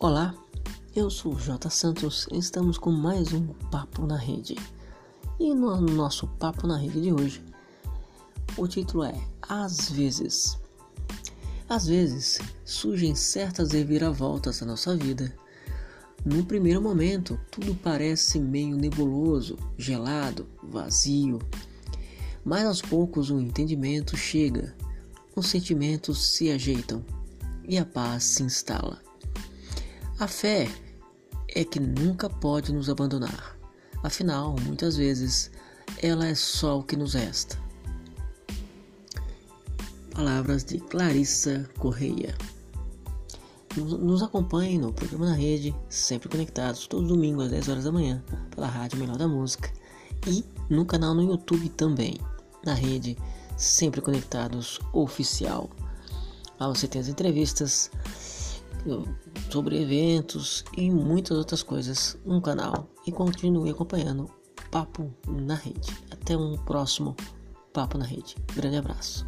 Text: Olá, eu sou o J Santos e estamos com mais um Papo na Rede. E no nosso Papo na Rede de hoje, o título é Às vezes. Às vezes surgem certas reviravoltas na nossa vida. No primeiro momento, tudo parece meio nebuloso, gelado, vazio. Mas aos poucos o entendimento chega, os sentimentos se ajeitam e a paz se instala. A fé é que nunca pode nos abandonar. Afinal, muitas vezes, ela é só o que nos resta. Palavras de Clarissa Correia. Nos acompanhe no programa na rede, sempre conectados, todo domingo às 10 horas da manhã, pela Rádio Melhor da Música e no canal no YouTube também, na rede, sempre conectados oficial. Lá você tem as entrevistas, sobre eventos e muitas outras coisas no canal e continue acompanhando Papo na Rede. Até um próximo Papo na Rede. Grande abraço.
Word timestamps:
Olá, 0.00 0.32
eu 0.94 1.10
sou 1.10 1.34
o 1.34 1.40
J 1.40 1.68
Santos 1.68 2.28
e 2.30 2.38
estamos 2.38 2.78
com 2.78 2.92
mais 2.92 3.32
um 3.32 3.48
Papo 3.68 4.06
na 4.06 4.16
Rede. 4.16 4.54
E 5.40 5.52
no 5.52 5.80
nosso 5.80 6.28
Papo 6.38 6.68
na 6.68 6.78
Rede 6.78 7.00
de 7.00 7.12
hoje, 7.12 7.42
o 8.56 8.68
título 8.68 9.02
é 9.02 9.20
Às 9.42 9.90
vezes. 9.90 10.56
Às 11.68 11.88
vezes 11.88 12.38
surgem 12.64 13.16
certas 13.16 13.72
reviravoltas 13.72 14.60
na 14.60 14.68
nossa 14.68 14.96
vida. 14.96 15.34
No 16.24 16.44
primeiro 16.44 16.80
momento, 16.80 17.36
tudo 17.50 17.74
parece 17.74 18.38
meio 18.38 18.76
nebuloso, 18.76 19.58
gelado, 19.76 20.46
vazio. 20.62 21.40
Mas 22.44 22.64
aos 22.64 22.80
poucos 22.80 23.30
o 23.30 23.40
entendimento 23.40 24.16
chega, 24.16 24.76
os 25.34 25.48
sentimentos 25.48 26.24
se 26.24 26.52
ajeitam 26.52 27.04
e 27.66 27.76
a 27.76 27.84
paz 27.84 28.22
se 28.22 28.44
instala. 28.44 29.07
A 30.18 30.26
fé 30.26 30.68
é 31.54 31.62
que 31.64 31.78
nunca 31.78 32.28
pode 32.28 32.72
nos 32.72 32.90
abandonar. 32.90 33.56
Afinal, 34.02 34.56
muitas 34.64 34.96
vezes, 34.96 35.48
ela 36.02 36.26
é 36.26 36.34
só 36.34 36.80
o 36.80 36.82
que 36.82 36.96
nos 36.96 37.14
resta. 37.14 37.56
Palavras 40.12 40.64
de 40.64 40.80
Clarissa 40.80 41.70
Correia. 41.78 42.36
Nos 43.76 44.20
acompanhe 44.20 44.76
no 44.76 44.92
programa 44.92 45.26
na 45.26 45.34
rede, 45.34 45.72
sempre 45.88 46.28
conectados, 46.28 46.88
todo 46.88 47.06
domingo 47.06 47.40
às 47.40 47.50
10 47.52 47.68
horas 47.68 47.84
da 47.84 47.92
manhã, 47.92 48.20
pela 48.50 48.66
Rádio 48.66 48.98
Melhor 48.98 49.16
da 49.16 49.28
Música 49.28 49.72
e 50.26 50.44
no 50.68 50.84
canal 50.84 51.14
no 51.14 51.22
YouTube 51.22 51.68
também, 51.68 52.18
na 52.64 52.74
rede, 52.74 53.16
sempre 53.56 54.00
conectados 54.00 54.80
oficial. 54.92 55.70
Lá 56.58 56.66
você 56.66 56.88
tem 56.88 57.00
as 57.00 57.06
entrevistas, 57.06 57.88
sobre 59.50 59.80
eventos 59.80 60.64
e 60.76 60.90
muitas 60.90 61.36
outras 61.36 61.62
coisas 61.62 62.18
no 62.24 62.40
canal 62.40 62.88
e 63.06 63.12
continue 63.12 63.70
acompanhando 63.70 64.30
Papo 64.70 65.12
na 65.26 65.54
Rede. 65.54 65.96
Até 66.10 66.36
um 66.36 66.56
próximo 66.56 67.16
Papo 67.72 67.96
na 67.96 68.04
Rede. 68.04 68.36
Grande 68.54 68.76
abraço. 68.76 69.26